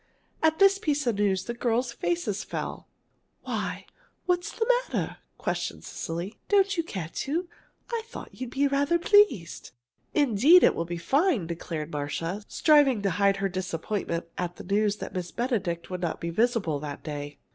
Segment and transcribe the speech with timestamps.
[0.41, 2.87] At this piece of news the girls' faces fell.
[3.43, 3.85] "Why,
[4.25, 6.39] what's the matter?" questioned Cecily.
[6.49, 7.47] "Don't you care to?
[7.91, 9.69] I thought you'd be rather pleased."
[10.15, 14.95] "Indeed, it will be fine!" declared Marcia, striving to hide her disappointment at the news
[14.95, 17.37] that Miss Benedict would not be visible that day.